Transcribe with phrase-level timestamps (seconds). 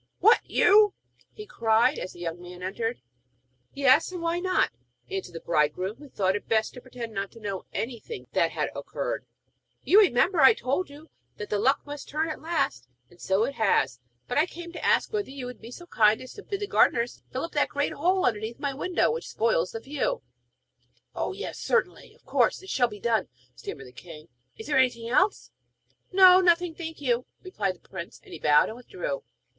[0.17, 0.95] 'What, you?'
[1.31, 2.99] he cried, as the young man entered.
[3.75, 4.15] 'Yes, I.
[4.15, 4.71] Why not?'
[5.11, 8.71] asked the bridegroom, who thought it best to pretend not to know anything that had
[8.75, 9.27] occurred.
[9.83, 13.53] 'You remember, I told you that the luck must turn at last, and so it
[13.53, 13.99] has.
[14.27, 16.67] But I came to ask whether you would be so kind as to bid the
[16.67, 20.23] gardeners fill up a great hole right underneath my window, which spoils the view.'
[21.13, 21.31] 'Oh!
[21.51, 24.29] certainly, yes; of course it shall be done!' stammered the king.
[24.57, 25.51] 'Is there anything else?'
[26.11, 29.21] 'No, nothing, thank you,' replied the prince, as he bowed and withdrew.